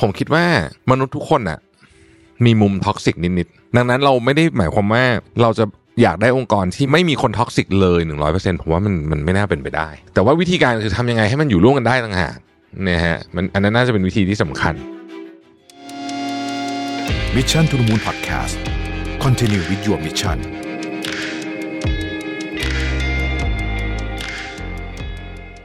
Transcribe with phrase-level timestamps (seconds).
[0.00, 0.44] ผมคิดว่า
[0.90, 1.58] มนุษย์ทุกคนอะ
[2.44, 5.04] มีมุม toxic นิดๆ ดังนั้นเราไม่ได้หมายความว่า
[5.42, 5.64] เราจะ
[6.02, 8.00] อยากได้องค์กรที่ไม่มีคน toxic เลย
[8.30, 12.36] 100%ผมว่ามันมันไม่น่าเป็นไปได้ แต่ว่าวิธีการคือทำยังไงให้มันอยู่ร่วมกันได้ต่างหาก
[12.84, 14.74] เนี่ยฮะมันอันนั้นน่าจะเป็นวิธีที่สำคัญ
[17.36, 18.54] Mission to the Moon Podcast
[19.24, 20.59] Continue with your mission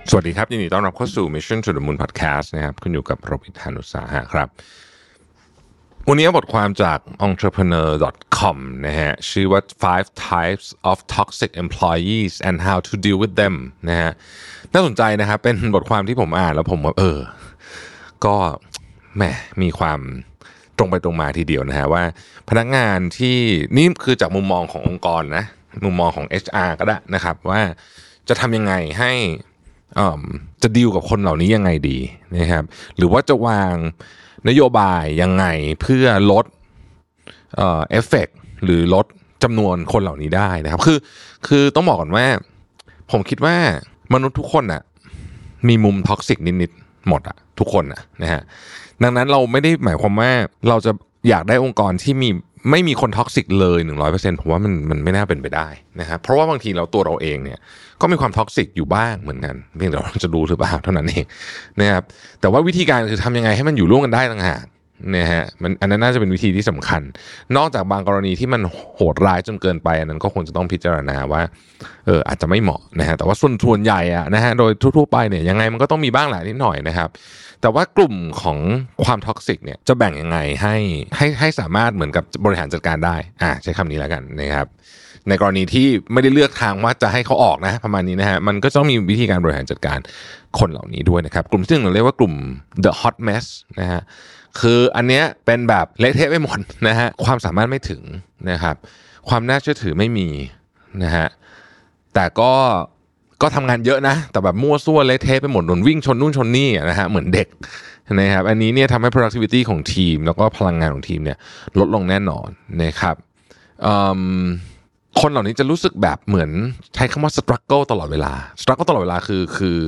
[0.09, 4.47] สวัสดีครับ ยินดีต้อนรับเข้าสู่ Mission to the Moon Podcast นะครับคุณอยู่กับโรบิทานุสาหะครับ
[6.07, 8.57] วันนี้บทความจาก entrepreneur.com
[8.87, 13.55] นะฮะชื่อว่า five types of toxic employees and how to deal with them
[13.89, 14.11] นะฮะ
[14.73, 17.19] น่าสนใจนะครับเป็นบทความที่ผมอ่านแล้วผมว่าเออ
[18.25, 18.35] ก็
[19.15, 19.23] แหม
[19.61, 19.99] มีความ
[20.77, 22.03] ตรงไปตรงมาทีเดียวนะฮะว่า
[22.49, 23.37] พนักงานที่
[23.77, 25.45] นี่คือจากมุมมองขององค์กรนะ
[25.85, 27.61] มุมมองของ HR ก็ได้นะครับว่า
[28.27, 29.11] จะทำยังไงให้
[30.63, 31.97] จะดีลกับคนเหล่านี้ยังไงดี
[32.37, 32.63] นะครับ
[32.97, 33.75] หรือว่าจะวาง
[34.49, 35.45] นโยบายยังไง
[35.81, 36.45] เพื่อลด
[37.55, 38.27] เอ่อเฟเฟก
[38.63, 39.05] หรือลด
[39.43, 40.97] จำนวนคนเหล่านี้ได้นะครับ คือ
[41.47, 42.25] คือต้องบอกก่อนว่า
[43.11, 43.55] ผมคิดว่า
[44.13, 44.81] มนุษย์ทุกคนอะ
[45.67, 48.41] มีมุม toxic นิดๆหมดอะทุกคนอะนะฮะ
[49.03, 50.31] ดังนั้นเราไม่ได้หมายความว่า
[50.69, 50.91] เราจะ
[51.29, 52.29] อยากได้องค์กรที่มี
[52.71, 55.67] ไม่มีคน toxic เลย 100%ผมว่ามันมันไม่น่าเป็นไปได้
[55.99, 57.59] นะครับเพราะว่าบางทีเราตัวเราเองเนี่ย
[58.01, 61.25] ก็มีความ toxic อยู่บ้างเหมือนกันเพียงแต่เราจะรู้หรือเปล่าเท่านั้นเอง
[61.79, 62.03] นะครับ
[62.41, 64.65] แต่ว่าวิธีการคือทำยังไงให้มันอยู่ร่วมกันได้ต่างหาก
[65.15, 67.01] นะฮะมันอันนั้นน่าจะเป็นวิธีที่สำคัญ
[67.57, 68.61] นอกจากบางกรณีที่มัน
[68.95, 71.41] โหดร้ายจนเกินไป อันนั้นก็คงจะต้องพิจารณาว่า
[72.05, 77.09] เอออาจจะไม่เหมาะนะฮะแต่ว่าส่วนส่วนใหญ่อะนะฮะโดยทั่วๆไปเนี่ยยังไงมันก็ต้องมีบ้างแหละนิดหน่อยนะครับ
[77.61, 78.57] แต่ว่ากลุ่มของ
[79.03, 80.75] ความ toxic เนี่ยจะแบ่งยังไงให้
[81.17, 84.67] ให้ให้สามารถเหมือนกับบริหารจัดการได้อ่าใช้คำนี้แล้วกันนะครับ
[85.29, 89.99] ในกรณีที่ไม่ได้เลือกทางว่าจะให้เขาออกนะประมาณนี้นะฮะมันก็ต้องมีวิธีการบริหารจัดการ
[90.59, 92.33] คนเหล่านี้ด้วยนะครับ กลุ่มที่หนึ่งเราเรียกว่ากลุ่ม
[92.85, 93.45] the hot mess
[93.79, 94.01] นะฮะ
[94.61, 98.01] คืออันเนี้ยเป็นแบบเละเทะไปหมดนะฮะความสามารถไม่ถึง
[98.51, 98.75] นะครับ
[99.29, 100.27] ความน่าเชื่อถือไม่มี
[101.03, 101.27] นะฮะ
[102.13, 102.53] แต่ก็
[103.41, 107.47] ก็ทำงานเยอะนะ แต่แบบมั่วซั่วเละเทะไปหมดโดนวิ่งชนนู่นชนนี่นะฮะเหมือนเด็ก
[108.19, 111.37] นะครับอันนี้เนี่ยทำให้ productivity ของทีม แล้วก็พลังงานของทีมเนี่ย
[111.79, 112.47] ลดลงแน่นอน
[112.81, 113.15] นะครับ
[115.19, 116.49] คนเหล่านี้จะรู้สึกแบบเหมือน
[116.95, 119.79] ใช้คำว่า struggle ตลอดเวลา struggle ตลอดเวลาคือคือ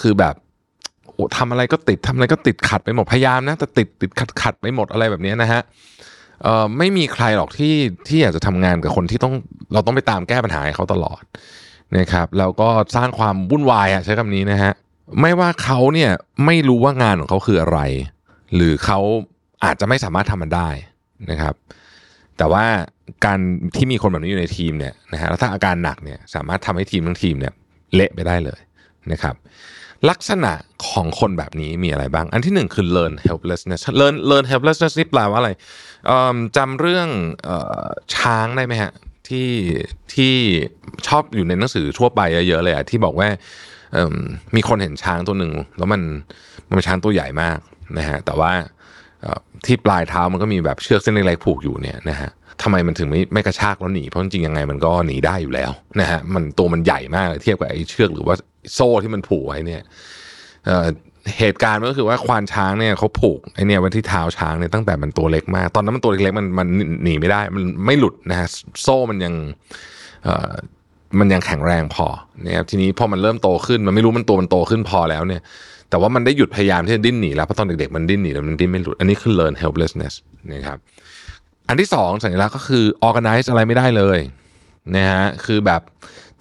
[0.00, 0.34] คือแบบ
[1.18, 5.60] โอ้ทำอะไรก็ติดทำอะไรก็ติดขัดไปหมดพยายามนะแต่ติดติดขัดขัดไปหมดอะไรแบบนี้นะฮะ
[6.42, 7.74] เอ่อไม่มีใครหรอกที่
[8.08, 9.34] ที่อยากจะทำงานกับคนที่ต้อง
[9.72, 11.22] เราต้องไปตามแก้ปัญหาให้เขาตลอด
[11.98, 14.72] นะครับแล้วก็สร้างความวุ่นวายอะใช้คำนี้นะฮะ
[15.20, 16.10] ไม่ว่าเขาเนี่ย
[16.46, 17.80] ไม่รู้ว่างานของเขาคืออะไร
[18.54, 18.98] หรือเขา
[19.64, 20.68] อาจจะไม่สามารถทำมันได้
[21.30, 21.54] นะครับ
[22.38, 22.64] แต่ว่า
[23.24, 23.38] การ
[23.76, 27.52] ที่มีคนแบบนี้อยู่ในทีมเนี่ยนะฮะแล้วถ้าอาการหนักเนี่ยสามารถทำให้ทีมทั้งทีมเนี่ย
[27.94, 28.60] เละไปได้เลย
[29.12, 29.34] นะครับ
[30.10, 30.52] ลักษณะ
[30.88, 35.50] ของคนแบบนี้มีอะไรบ้าง อันที่หนึ่งคือ learn helplessness learn learn helplessness นี่แปลว่าอะไร
[36.56, 37.08] จำเรื่อง
[37.48, 37.50] อ
[37.84, 37.86] อ
[38.16, 38.92] ช้างได้ไหมฮะ
[39.28, 39.50] ที่
[40.14, 40.34] ที่
[41.06, 43.28] ชอบอยู่ในหนังสือทั่วไปเยอะๆเลยอะที่บอกว่า
[44.56, 46.02] มีคนเห็นช้างตัวหนึ่งแล้วมัน
[46.68, 47.58] มันเป็นช้างตัวใหญ่มาก
[47.98, 48.52] นะฮะแต่ว่า
[49.66, 52.30] ที่ปลายเท้ามันก็มีแบบเชือกเส้นเล็กๆผูกอยู่เนี่ยนะฮะ
[52.62, 55.70] ทำไมมันถึงไม่ไม่กระชากแล้วหนีเพราะจริงยังไงมันก็หนีได้อยู่แล้ว
[56.00, 58.34] นะฮะมันตัวมันใหญ่มากเทียบกับไอ้เชือกหรือว่า
[58.74, 59.82] โซ่ที่มันผูกไว้เนี่ย
[60.66, 66.68] เเหตุการณ์มันก็คือว่าควานช้างเนี่ยเขาผูกไอเนี่ยไว้ที่เท้าช้างเนี่ยตั้งแต่มันตัวเล็กมาก ตอนนั้นมันตัวเล็กๆมันมัน
[67.04, 68.48] หนีไม่ได้ มันไม่หลุดนะฮะ
[68.82, 69.34] โซ่มันยัง
[71.18, 72.06] มันยังแข็งแรงพอ
[72.44, 75.42] นะครับทีนี้พอมันเริ่มโตขึ้นมันไม่รู้มันตัวมันโตขึ้นพอแล้วเนี่ย
[75.90, 80.14] แต่ว่ามันได้หยุดพยายามที่จะดิ้นหนีแล้วเพราะตอนเด็กๆมันดิ้นหนีแล้วมันดิ้นไม่หลุดอันนี้คือ learn helplessness
[80.52, 80.78] นะครับ
[81.68, 84.18] อันที่สองสัญลักษณ์ก็คือ organize อะไรไม่ได้เลย
[84.96, 85.82] นะฮะคือแบบ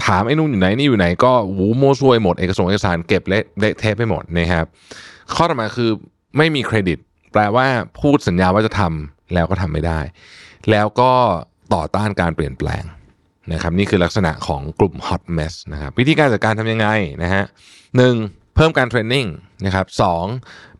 [0.05, 3.43] ถามไอ้นู่นอยู่ไหนนี่อยู่ไหนก็วูโมซวยหมดเอกสารเอกสารเก็บเละ
[3.79, 4.65] เทะไปหมดนะครับ
[5.33, 5.89] ข้อต่อมาคือ
[6.37, 6.97] ไม่มีเครดิต
[7.33, 7.67] แปลว่า
[7.99, 9.99] พูดสัญญาว่าจะทำแล้วก็ทำไม่ได้
[10.71, 11.11] แล้วก็
[11.73, 12.83] ต่อต้านการเปลี่ยนแปลง
[13.53, 16.87] นะครับนี่คือลักษณะของกลุ่ม hot mess นะครับวิธีการจัดการทำยังไง
[17.23, 17.43] นะฮะ
[17.97, 18.15] หนึ่ง
[18.55, 19.25] เพิ่มการ training
[19.65, 20.25] นะครับสอง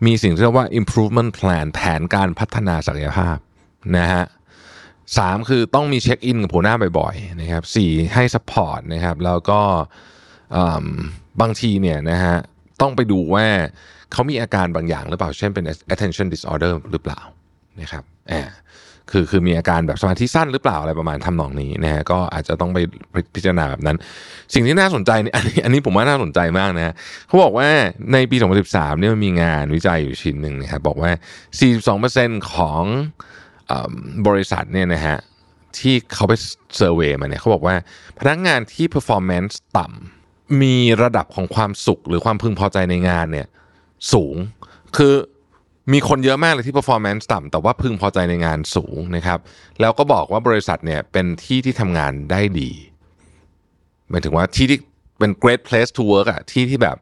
[0.05, 3.37] มีสิ่งที่เรียกว่า improvement plan แผนการพัฒนาศักยภาพ
[3.97, 4.23] นะฮะ
[5.17, 9.59] สามคือต้องมี check in กับหัวหน้าบ่อยๆนะครับสี่ให้ support นะครับแล้วก็
[11.41, 12.35] บางทีเนี่ยนะฮะ
[12.81, 13.45] ต้องไปดูว่า
[14.11, 17.19] เขามีอาการบางอย่างหรือเปล่า เช่นเป็น attention disorder หรือเปล่า
[17.81, 18.49] นะครับแอบ
[19.11, 22.77] คือคือมีอาการแบบสมาธิสั้นหรือเปล่าอะไรประมาณทำนองนี้นะฮะก็อาจจะต้องไป
[23.35, 23.97] พิจารณาแบบนั้น
[24.53, 26.93] สิ่งที่น่าสนใจนี่อันนี้อันนี้ผมว่าน่าสนใจมากนะฮะ
[27.27, 27.67] เขาบอกว่า
[28.13, 28.37] ในปี
[28.67, 31.11] 2013เนี่ยมันมีงานวิจัยอยู่ชิ้นหนึ่งนะครับบอกว่า
[31.81, 33.36] 42%ของเอิ่ม
[34.27, 35.17] บริษัทเนี่ยนะฮะ
[35.77, 36.33] ที่เขาไป
[36.77, 37.75] เซอร์เวยมาเนี่ยเขาบอกว่า
[38.19, 43.47] พนักงานที่ performance ต่ำมีระดับของความสุขหรือความพึงพอใจในงานเนี่ย
[44.13, 44.35] สูง
[44.97, 45.13] คือ
[45.93, 49.39] มีคนเยอะมากเลยที่ performance ต่ำแต่ว่าพึงพอใจในงานสูงนะครับ
[49.79, 52.71] แล้วก็บอกว่าบริษัทเนี่ยเป็นที่ที่ทำงานได้ดี
[54.09, 54.79] หมายถึงว่าที่ที่
[55.19, 56.97] เป็น great place to work อะที่ที่แบบ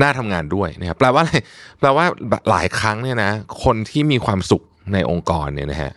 [0.00, 1.34] น่าทำงานด้วยนะครับแปลว่าอะไร
[1.80, 2.04] แปลว่า
[2.50, 3.32] หลายครั้งเนี่ยนะ
[3.64, 4.62] คนที่มีความสุข
[4.92, 5.92] ในองค์กรเนี่ยนะฮะ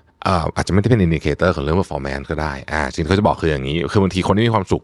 [0.55, 4.83] อาจจะไม่ได้เป็น indicator ของเรื่อง performance ก็ได้อ่าสิ่งเขาจะบอกคืออย่างนี้ คือบางทีคนที่มีความสุข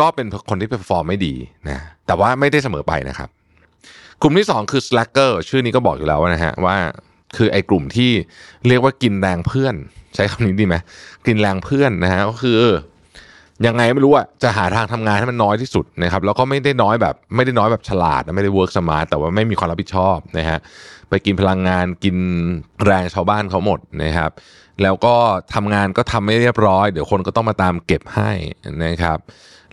[0.00, 1.34] ก็เป็นคนที่ perform ไม่ดี
[1.68, 3.28] นะแต่ว่าไม่ได้เสมอไปนะครับ
[4.22, 6.76] กลุ่มที่ 2 คือ slacker ชื่อนี้ก็บอกอยู่แล้วนะฮะว่า
[7.36, 8.10] คือไอ้กลุ่มที่
[8.68, 9.74] เรียกว่ากินแรงเพื่อน
[10.14, 10.76] ใช้คำนี้ดีไหม
[11.26, 12.60] กินแรงเพื่อนนะฮะก็คือ
[13.66, 20.58] ยังไงไม่รู้อะจะหาทางทำงานให้มันน้อยที่สุดนะครับแล้วก็ไม่ได้น้อยแบบไม่ได้น้อยแบบฉลาดนะไม่ได้ work smart แต่ว่าไม่มีความรับผิดชอบนะฮะ
[21.10, 22.16] ไปกินพลังงานกิน
[22.84, 24.30] แรงชาวบ้านเขาหมดนะครับ
[24.82, 25.14] แล้วก็
[25.54, 28.30] ทำงานก็ทำไม่เรียบร้อย เดี๋ยวคนก็ต้องมาตามเก็บให้
[28.84, 29.18] นะครับ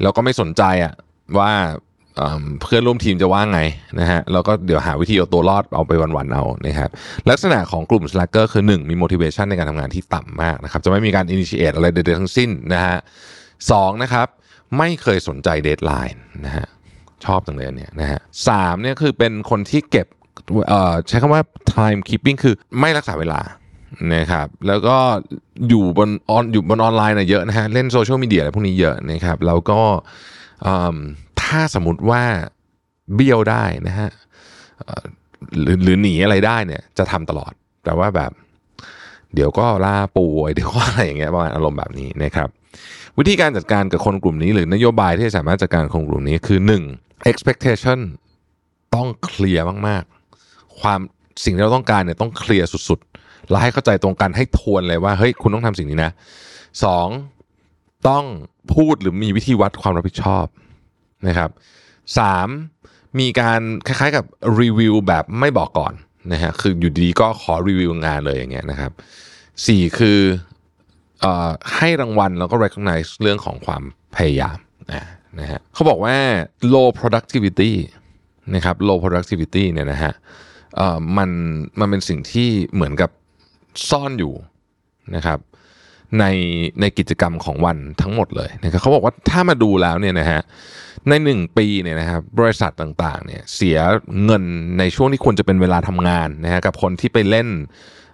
[0.01, 0.93] แล้วก็ไม่สนใจอะ
[1.39, 1.51] ว่า
[2.61, 3.61] เพื่อนร่วมทีมจะว่าไง
[3.99, 6.89] นะฮะแล้วก็เดี๋ยวหาวิธีเอาตัวรอดเอาไปวันๆเอานะครับ
[7.29, 12.97] ลักษณะของกลุ่ม slacker คือ 1 มี motivation ในการทำงานที่ต่ำมากนะครับจะไม่มีการ initiate อะไรใดๆทั้งสิ้นนะฮะ
[13.71, 14.27] สองนะครับ
[14.77, 16.67] ไม่เคยสนใจ deadline นะฮะ
[17.25, 20.07] ชอบจังเลยเนี่ยนะฮะสามเนี่ยคือเป็นคนที่เก็บ
[21.07, 21.41] ใช้คำว่า
[21.73, 23.41] time keeping คือไม่รักษาเวลา
[24.15, 24.97] นะครับแล้วก็
[25.69, 29.81] อยู่บนออนอยู่บนออนไลน์นะเยอะนะฮะเล่นโซเชียลมีเดียอะไรพวกนี้เยอะนะครับแล้วก็
[31.41, 32.23] ถ้าสมมติว่า
[33.15, 34.09] เบี้ยวได้นะฮะ
[35.61, 37.53] หรือหรือหนีอะไรได้เนี่ยจะทำตลอด
[37.85, 38.31] แต่ว่าแบบ
[39.33, 42.49] เดี๋ยวก็ลาป่วยเดี๋ยวก็อะไรอย่างเงี้ยประมาณอารมณ์แบบนี้นะครับ
[43.17, 46.59] วิธีการจัดการกับคนกลุ่มนี้ หรือนโยบายที่สามารถจัดการคนกลุ่มนี้คือ
[46.93, 47.29] 1.
[47.31, 47.99] expectation
[48.95, 50.03] ต้องเคลียร์มาก
[50.81, 50.99] ความ
[51.43, 56.11] สิ่งที่เราต้องการเนี่ยต้องเคลียร์สุดๆแล้วให้เข้าใจตรงกันให้ทวนเลยว่าเฮ้ยคุณต้องทำสิ่งนี้นะ
[56.83, 57.07] สอง
[58.09, 58.25] ต้อง
[58.75, 60.45] พูดหรือมีวิธีวัดความรับผิดชอบ
[61.27, 61.49] นะครับ
[62.17, 62.47] สาม
[63.19, 64.25] มีการคล้ายๆกับ
[64.61, 65.93] รีวิวแบบไม่บอกก่อน
[66.31, 68.91] นะฮะคืออยู่ดีก็ขอรีวิวงานเลยอย่างเงี้ยนะครับ
[69.65, 70.19] สี่คือ
[71.21, 73.83] เอ่อให้รางวัลแล้วก็ recognize เรื่องของความ
[74.15, 74.57] พยายาม
[74.93, 75.05] นะ
[75.39, 76.15] นะฮะเขาบอกว่า
[76.73, 77.73] low productivity
[78.55, 80.13] นะครับ low productivity เนี่ยนะฮะ
[81.17, 81.29] มัน
[81.79, 83.09] มันเป็นสิ่งที่เหมือนกับ
[83.89, 84.33] ซ่อนอยู่
[85.15, 85.39] นะครับ
[86.19, 86.25] ใน
[86.81, 90.41] ในกิจกรรมของวันทั้งหมดเลยนะครับเขาบอกว่าถ้ามาดูแล้วเนี่ยนะฮะ
[91.09, 93.77] ในหนึ่งปีเนี่ยนะครับบริษัทต่างๆเนี่ยเสีย
[94.25, 94.43] เงิน
[94.79, 97.47] ในช่วงที่ควรจะเป็นเวลาทำงานนะฮะกับคนที่ไปเล่น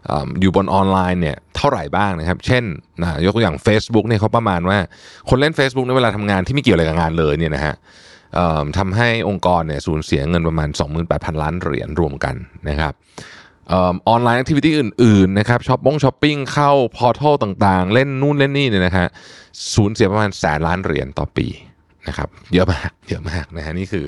[0.10, 0.12] อ
[0.42, 2.64] อยู่บนออนไลน์เนี่ยเท่าไหร่บ้างนะครับ เช่น
[3.02, 4.78] นะยกตัวอย่าง Facebook เนี่ยเขาประมาณว่า
[5.30, 7.76] คนเล่น Facebook ในเวลาทำงานที่ไม่เกี่ยวอะไรกับงานเลยเนี่ยนะฮะ
[8.78, 10.70] ทำให้องค์กรเนี่ยสูญเสียเงินประมาณ
[11.06, 12.36] 28,000 ล้านเหรียญรวมกัน
[12.70, 12.94] นะครับ
[13.74, 19.08] online activity อื่นๆนะครับช้อปปิ้งช้อปปิ้งเข้า portal ต่างๆ เล่นนู่นเล่นนี่เนี่ยนะฮะ
[19.76, 21.48] สูญเสียประมาณแสนล้านเหรียญต่อปี
[22.08, 24.06] นะครับเยอะมากเยอะมากนะฮะนี่คือ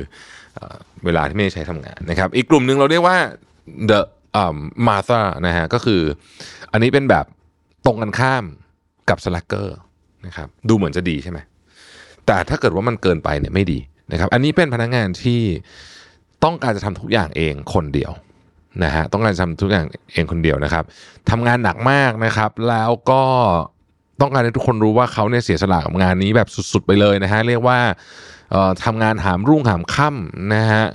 [0.55, 0.59] เอ
[1.05, 3.17] เวลาที่ไม่ได้ใช้ทำงานนะครับ อีกกลุ่มหนึ่งเราเรียกว่า
[3.89, 3.99] the
[4.43, 6.01] um, Martha นะฮะก็คือ
[6.71, 7.25] อันนี้เป็นแบบ
[7.85, 8.43] ตรงกันข้าม
[9.09, 9.69] กับ Slacker
[10.25, 11.39] นะครับดูเหมือนจะดีใช่ไหม
[12.25, 13.79] แต่ถ้าเกิดว่ามันเกินไปเนี่ยไม่ดี
[14.13, 15.41] นะครับ อันนี้เป็นพนักงานที่
[16.43, 18.11] ต้องการจะทำทุกอย่างเองคนเดียว
[18.83, 20.83] นะฮะต้องการทำทุกอย่างเองคนเดียวนะครับ
[21.29, 23.23] ทำงานหนักมากนะครับ แล้วก็
[24.21, 27.79] ต้องการให้ทุกคนรู้ว่าเขาเนี่ยเสียสละกับงานนี้แบบสุด ๆ ไปเลยนะฮะเรียกว่า
[28.85, 30.85] ทำงานหามรุ่งหามค่ำนะฮะ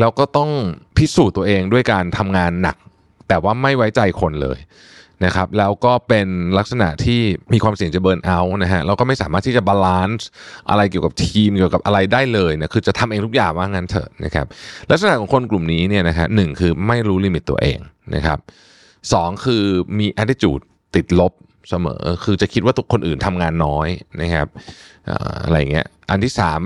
[0.00, 0.50] แล้วก็ต้อง
[0.96, 2.76] พิสูจน์ตัวเองด้วยการทำงานหนัก
[3.28, 4.58] แต่ว่าไม่ไว้ใจคนเลย
[5.24, 6.28] นะครับแล้วก็เป็น
[6.58, 7.20] ลักษณะที่
[7.52, 10.28] มีความเสี่ยงจะ burnout นะฮะแล้วก็ไม่สามารถที่จะ balance
[10.70, 14.46] อะไรเกี่ยวกับทีมเกี่ยวกับอะไรได้เลยนะคือจะทำเองทุกอย่างว่างั้นเถอะนะครับ
[14.90, 17.78] ลักษณะของคนกลุ่มนี้เนี่ยนะฮะหนึ่งคือไม่รู้ limit ตัวเอง
[18.14, 18.38] นะครับ
[19.12, 19.64] สองคือ
[19.98, 20.62] มี attitude
[20.94, 21.32] ติดลบ
[21.70, 23.88] เสมอ คือจะคิดว่าทุกคนอื่นทำงานน้อย
[24.20, 24.48] นะครับ
[25.06, 26.60] เอ่ออะไรเงี้ยอันที่สาม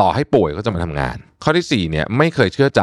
[0.00, 2.82] ต่อให้ป่วยก็จะมาทำงาน ข้อที่สี่เนี่ยไม่เคยเชื่อใจ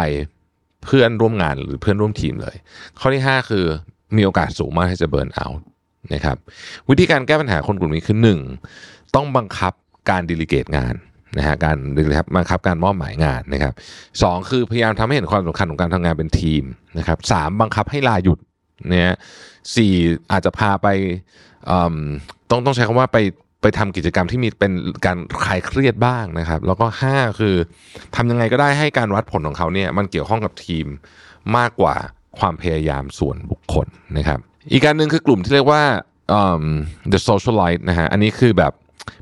[0.86, 2.56] เพื่อนร่วมงานหรือเพื่อนร่วมทีมเลย
[3.00, 3.65] ข้อที่ห้าคือ
[4.15, 5.65] มีโอกาสสูงมากที่จะเบิร์นเอาท์
[6.13, 6.38] นะครับ
[6.89, 8.39] วิธีการแก้ปัญหาคนกลุ่มนี้คือหนึ่ง
[9.15, 9.74] ต้องบังคับ
[10.09, 10.95] การดิลิเกตงาน
[11.38, 11.77] นะฮะการ
[12.09, 13.74] นะครับบังคับการมอบหมายงานนะครับ
[14.21, 16.63] สองคือพยายามทำให้เห็นความสำคัญของการทำงานเป็นทีม
[16.97, 18.39] นะครับสามบังคับให้ลาหยุด
[18.89, 19.15] เนี่ย
[19.75, 19.93] สี่
[20.31, 20.88] อาจจะพาไป
[21.69, 21.97] อืม
[22.50, 23.17] ต้องต้องใช้คำว่าไป
[23.62, 24.74] ไปทำกิจกรรมที่มีเป็น
[25.05, 27.55] การคลายเครียดบ้างนะครับ แล้วก็ห้าคือ
[28.15, 30.85] ทำยังไงก็ได้ให้การวัดผลของเขาเนี่ยมันเกี่ยวข้องกับทีม
[31.57, 31.95] มากกว่า
[32.39, 33.88] ความพยายามส่วนบุคคล
[34.18, 34.39] นะครับ
[34.72, 35.84] อีกการหนึ่งคือกลุ่มที่เรียกว่า
[37.12, 38.74] the socialite นะฮะอันนี้คือแบบ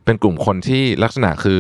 [0.06, 1.60] เป็นกลุ่มคนที่ลักษณะคือ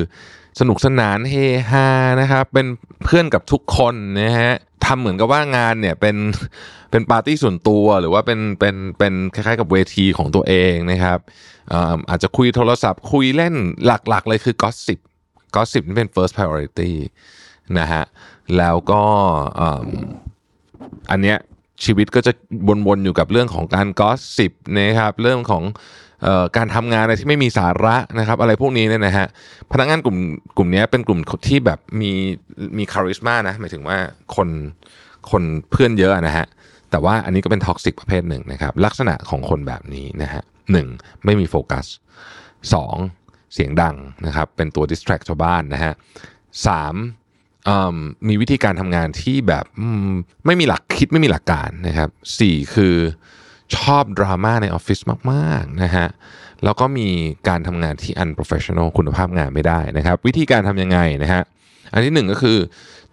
[0.60, 1.34] สนุกสนานเฮ
[1.72, 1.88] ฮา
[2.22, 2.68] นะครับเป็น
[3.04, 4.52] เพื่อนกับทุกคนนะฮะ
[4.86, 6.16] ทำเหมือนกับว่างานเนี่ยเป็น
[6.92, 11.20] เป็นปาร์ตี้ส่วนตัวหรือว่าเป็นเป็นเป็นคล้ายๆกับเวทีของตัวเองนะครับ
[11.74, 13.56] อาอาจจะคุยโทรศัพท์คุยเล่น
[13.86, 15.00] หลักๆเลยคือ gossip
[15.56, 16.92] gossip นี่เป็น first priority
[17.80, 18.04] นะฮะ
[18.58, 19.04] แล้วก็
[21.12, 21.38] อันเนี้ย
[21.86, 22.32] ชีวิตก็จะ
[22.88, 25.64] วนๆอยู่กับเรื่องของการกอสซิบนะครับเรื่องของ
[26.26, 29.28] ออการทำงานอะไรที่ไม่มีสาระนะครับ อะไรพวกนี้เนี่ยนะฮะ
[29.72, 30.18] พนักงานกลุ่ม
[30.58, 32.12] กลุ่มนี้เป็นกลุ่มที่แบบมี
[32.78, 33.98] มี charisma นะหมายถึงว่า
[34.36, 34.50] คน
[35.32, 36.46] คนเพื่อนเยอะนะฮะ
[36.92, 40.88] แต่ว่าอันนี้ก็เป็น toxic ประเภทหนึ่งนะครับ ลักษณะของคนแบบนี้นะฮะหนึ่ง
[41.26, 41.86] ไม่มีโฟกัส
[42.74, 42.96] สอง
[43.54, 45.94] เสียงดังนะครับ เป็นตัว distract ชาวบ้านนะฮะ
[46.68, 46.96] สาม
[47.92, 47.94] ม
[48.28, 49.66] มีวิธีการทำงานที่แบบ
[50.46, 52.96] ไม่มีหลักคิดไม่มีหลักการนะครับสี่คือ
[53.76, 55.00] ชอบดราม่าในออฟฟิศ
[55.32, 56.08] มาก ๆ นะฮะ
[56.64, 57.08] แล้วก็มี
[57.48, 61.44] การทำงานที่ unprofessional คุณภาพงานไม่ได้นะครับ วิธีการทำยังไงนะฮะ
[61.94, 62.58] อันที่หนึ่งก็คือ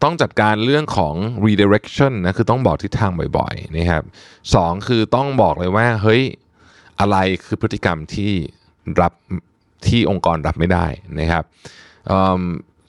[0.03, 1.15] ต้องจัดการเรื่องของ
[1.47, 4.03] redirection นะ คือต้องบอกทิศทางบ่อย ๆ นะครับ
[4.55, 6.23] สองคือต้องบอกเลยว่า เฮ้ย
[7.01, 8.33] อะไรคือพฤติกรรมที่
[9.01, 9.13] รับ
[9.87, 10.87] ที่องค์กรรับไม่ได้
[11.21, 11.45] นะครับ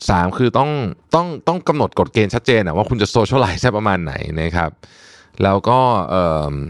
[0.10, 0.70] สามคือต้อง
[1.16, 4.72] ต้องต้องกำหนดกฎเกณฑ์ชัดเจนอะว่าคุณจะโซเชียลไลซ์ประมาณไหนนะครับ
[5.44, 5.80] แล้วก็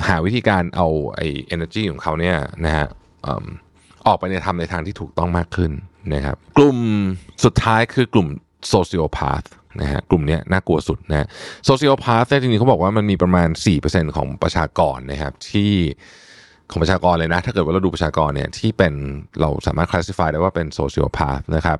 [0.08, 2.88] หาวิธีการเอาไอ้ energy ของเขาเนี่ยนะฮะ
[4.08, 5.72] ออกไปในทำในทางที่ถูกต้องมากขึ้น
[6.14, 6.78] นะครับ กลุ่ม
[7.44, 8.28] สุดท้ายคือกลุ่ม
[8.74, 9.48] sociopath
[9.82, 11.28] นะฮะกลุ่มนี้น่ากลัวสุดนะ
[11.70, 13.50] sociopath เนี่ยจริงๆเขาบอกว่ามันมีประมาณ
[13.82, 15.72] 4%ของประชากรนะครับที่
[16.72, 18.94] ของประชากรเลยนะ ถ้าเกิดว่าเราดูประชากรเนี่ยที่เป็น
[19.42, 21.80] เราสามารถ classify ได้ว่าเป็น sociopath นะครับ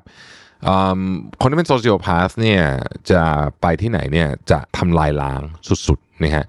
[1.40, 2.62] คนที่เป็น sociopath เนี่ย
[3.10, 3.22] จะ
[3.60, 5.42] ไปที่ไหนเนี่ยจะทำลายล้าง
[5.88, 6.46] สุดๆนะฮะ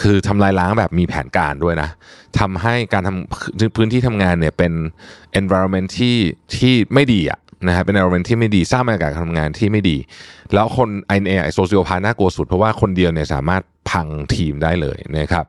[0.00, 1.90] คือทำลายล้างแบบมีแผนการด้วยนะ
[2.40, 4.72] ทำให้การทำพื้นที่ทำงานเนี่ยเป็น
[5.40, 6.16] environment ที่
[6.56, 9.96] ที่ไม่ดีอะนะฮะเป็น environment ที่ไม่ดีสร้างบรรยากาศการทำงานที่ไม่ดี
[10.54, 15.46] แล้วคนไอไอโซเชียลพาน่ากลัวสุด เพราะว่าคนเดียวเนี่ยสามารถพังทีมได้เลยนะครับ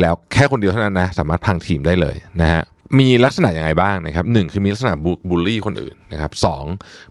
[0.00, 2.62] แล้วแค่คนเดียวเท่านั้นนะสามารถพังทีมได้เลยนะฮะ
[2.98, 6.64] มีลักษณะยังไงบ้างนะครับหนึ่งคือมีลักษณะบูบูลลี่คนอื่นนะครับสอง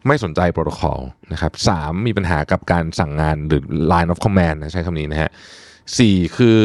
[0.08, 1.00] ไม่สนใจโปรโตคอล
[1.32, 5.30] นะครับสามมีปัญหากับการสั่งงานหรือ line of command นะใช้คำนี้นะฮะ
[5.98, 6.60] สี่คือ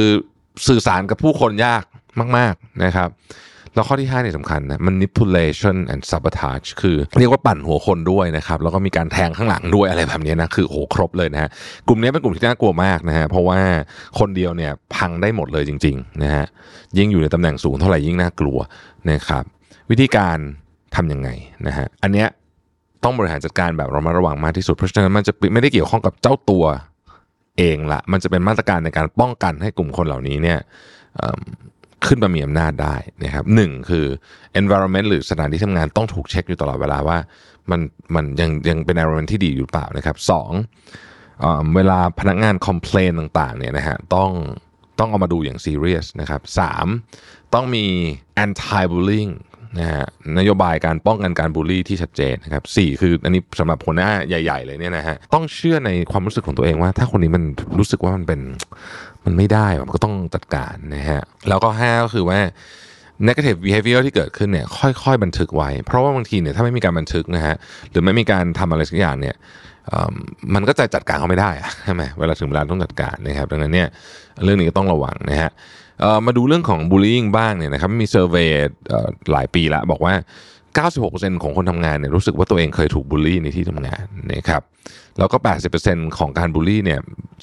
[0.69, 1.83] สื่อสารกับผู้คนยาก
[2.37, 3.09] มาก ๆนะครับ
[3.79, 11.51] แล้วข้อที่5เนี่ยสำคัญนะ manipulation and sabotage คือเรียกว่าปั่นหัวคนด้วยนะครับ แล้วก็มีการแทงข้างหลังด้วยอะไรแบบนี้นะ คือโอ้โหครบเลยนะฮะ
[11.87, 13.61] กลุ่มนี้เป็นกลุ่มที่น่ากลัวมากนะฮะ เพราะว่า
[14.19, 16.47] คนเดียวเนี่ยพังได้หมดเลยจริงๆนะฮะ
[16.99, 18.59] ยิ่งอยู่ในตำแหน่งสูงเท่าไหร่ยิ่งน่ากลัว
[19.11, 19.45] นะครับ
[19.91, 20.39] วิธีการ
[20.97, 21.29] ทำยังไง
[21.67, 22.29] นะฮะ อันเนี้ย
[23.05, 26.65] ต้องบริหารจัดการแบบระมัดระวังมากที่สุด เพราะฉะนั้นมันจะไม่ได้เกี่ยวข้องกับเจ้าตัว
[27.59, 30.59] เองละ มันจะเป็นมาตรการในการป้องกันให้กลุ่มคนเหล่านี้เนี่ย
[32.09, 34.07] ขึ้นมามีอำนาจได้นะครับหนึ่งคือ
[34.61, 37.19] environment หรือสถานที่ทำงานต้องถูกเช็คอยู่ตลอดเวลาว่า
[37.71, 37.81] มัน
[38.15, 40.51] มันยังยังเป็น environment ที่ดีอยู่เปล่านะครับสอง
[41.41, 41.45] เอ
[41.77, 44.31] เวลาพนักงาน complain ต่างๆเนี่ยนะฮะต้อง
[44.99, 46.87] ต้องเอามาดูอย่าง serious นะครับสาม
[47.55, 47.85] ต้องมี
[48.45, 49.33] anti bullying
[49.79, 50.05] นะฮะ
[50.39, 57.45] นโยบายการป้องกันการบูลลี่ที่ชัดเจนนะครับสี่คืออันนี้สำหรับหัวหน้าใหญ่ๆ เลยเนี่ยนะฮะต้องเชื่อในความรู้สึกของตัวเองว่า ถ้าคนนี้มัน
[57.79, 58.41] รู้สึกว่ามันเป็น
[59.25, 62.39] มันไม่ได้มันก็ต้องจัดการนะฮะแล้วก็ห้าก็คือว่า
[63.29, 67.55] negative behavior ที่เกิดขึ้นเนี่ยค่อยๆ บันทึกไว้ เพราะว่าบางทีเนี่ยถ้าไม่มีการบันทึกนะฮะ
[67.91, 69.37] หรือไม่มีการทำอะไรสักอย่างเนี่ย
[70.55, 73.89] มันก็จะจัดการเขาไม่ได้อะใช่ไหมเวลาถึงเวลาต้องจัดการนะครับดังนั้นเนี่ย
[74.45, 75.51] เรื่องนี้ก็ต้องระวังนะฮะ
[76.27, 78.51] มาดูเรื่องของ bullying บ้างเนี่ยนะครับมีเซอร์เวย
[79.33, 80.15] หลายปีละบอกว่า
[80.79, 84.63] 96%ของคนทำงานเนี่ยรู้สึกว่าตัวเองเคยถูกบูลลี่ในที่ทำงานนะครับ
[85.19, 85.37] แล้วก็
[85.79, 87.01] 80%ของการบูลลี่เนี่ย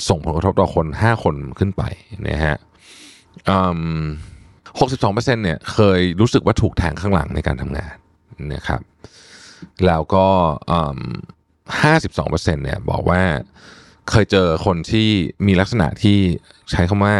[0.09, 1.83] ส่งผลกระทบต่อคน 5 คนขึ้นไป
[2.27, 2.57] นะฮะ
[3.49, 3.59] อื
[4.01, 4.03] ม
[4.79, 7.95] 62%เนี่ยเคยรู้สึกว่าถูกแทงข้างหลังในการทำงาน
[8.53, 8.81] นะครับ
[9.85, 10.27] แล้วก็
[10.71, 10.99] อืม
[11.83, 13.21] 52%เนี่ยบอกว่า
[14.09, 15.09] เคยเจอคนที่
[15.47, 16.17] มีลักษณะที่
[16.71, 17.15] ใช้คำว่า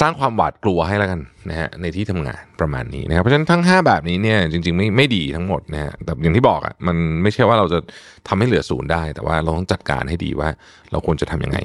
[0.00, 7.78] สร้างความหวาดกลัวให้แล้วกันนะฮะในที่ทำงานประมาณนี้นะครับเพราะฉะนั้นทั้ง 5 แบบนี้เนี่ยจริงๆไม่ไม่ดีทั้งหมดนะฮะแต่อย่างที่บอกอะมันไม่ใช่ว่าเราจะ
[8.28, 10.48] ทำให้เหลือศูนย์ได้ แต่ว่าเราต้องจัดการให้ดีว่า
[10.90, 11.58] เราควรจะทำยังไง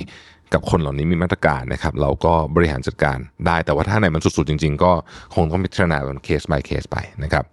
[0.54, 4.92] กับคนเหล่านี้มีมาตรการนะครับ เราก็บริหารจัดการได้ แต่ว่าถ้าไหนมันสุดๆจริง ๆ ก็
[5.36, 7.44] คงต้องพิจารณาเป็นเคส by เคสไปนะครับ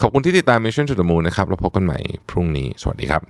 [0.00, 1.98] ขอบคุณที่ติดตาม Mission to the Moon นะครับเราพบกันใหม่
[2.30, 3.22] พรุ่งนี้สวัสดีครับ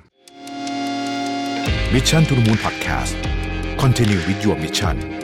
[1.94, 3.14] Mission to the Moon Podcast
[3.82, 5.23] Continue with your mission